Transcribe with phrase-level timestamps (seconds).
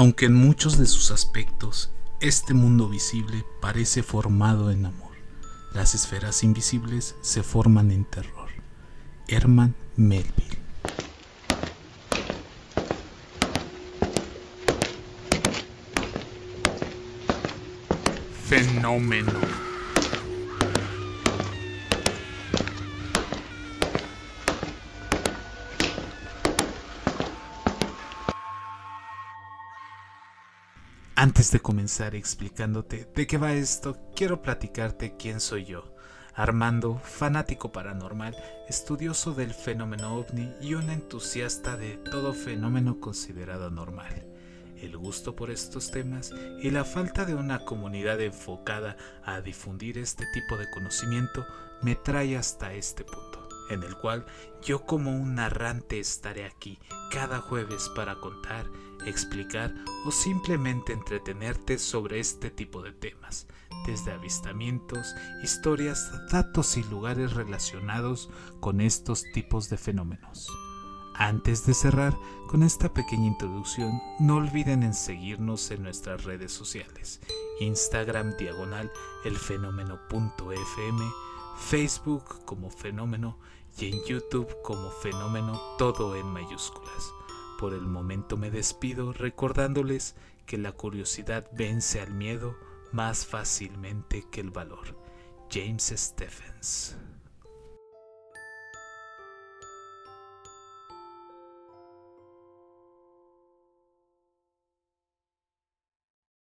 [0.00, 1.90] Aunque en muchos de sus aspectos
[2.20, 5.12] este mundo visible parece formado en amor,
[5.74, 8.48] las esferas invisibles se forman en terror.
[9.28, 10.56] Herman Melville.
[18.48, 19.69] Fenómeno
[31.20, 35.94] Antes de comenzar explicándote de qué va esto, quiero platicarte quién soy yo.
[36.34, 38.34] Armando, fanático paranormal,
[38.70, 44.28] estudioso del fenómeno ovni y un entusiasta de todo fenómeno considerado normal.
[44.80, 50.24] El gusto por estos temas y la falta de una comunidad enfocada a difundir este
[50.32, 51.44] tipo de conocimiento
[51.82, 53.29] me trae hasta este punto
[53.70, 54.26] en el cual
[54.62, 56.78] yo como un narrante estaré aquí
[57.10, 58.66] cada jueves para contar,
[59.06, 59.74] explicar
[60.04, 63.46] o simplemente entretenerte sobre este tipo de temas,
[63.86, 68.28] desde avistamientos, historias, datos y lugares relacionados
[68.60, 70.48] con estos tipos de fenómenos.
[71.14, 72.16] Antes de cerrar
[72.48, 77.20] con esta pequeña introducción, no olviden en seguirnos en nuestras redes sociales,
[77.60, 78.90] Instagram diagonal
[79.26, 81.04] elfenómeno.fm,
[81.58, 83.38] Facebook como fenómeno
[83.78, 87.12] y en YouTube como fenómeno todo en mayúsculas.
[87.58, 92.56] Por el momento me despido recordándoles que la curiosidad vence al miedo
[92.92, 94.96] más fácilmente que el valor.
[95.50, 96.96] James Stephens